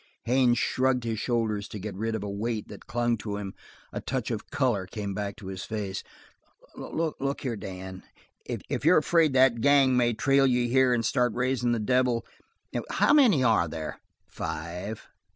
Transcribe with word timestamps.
Haines 0.23 0.57
shrugged 0.57 1.03
his 1.03 1.19
shoulders 1.19 1.67
to 1.67 1.77
get 1.77 1.93
rid 1.93 2.15
of 2.15 2.23
a 2.23 2.27
weight 2.27 2.69
that 2.69 2.87
clung 2.87 3.17
to 3.17 3.37
him; 3.37 3.53
a 3.93 4.01
touch 4.01 4.31
of 4.31 4.49
color 4.49 4.87
came 4.87 5.13
back 5.13 5.35
to 5.35 5.45
his 5.45 5.63
face. 5.63 6.03
"Look 6.75 7.41
here, 7.41 7.55
Dan. 7.55 8.01
If 8.47 8.83
you're 8.83 8.97
afraid 8.97 9.33
that 9.33 9.61
gang 9.61 9.95
may 9.95 10.13
trail 10.13 10.47
you 10.47 10.67
here 10.67 10.91
and 10.91 11.05
start 11.05 11.35
raising 11.35 11.71
the 11.71 11.79
devil 11.79 12.25
how 12.89 13.13
many 13.13 13.43
are 13.43 13.67
there?" 13.67 13.99
"Five." 14.25 15.07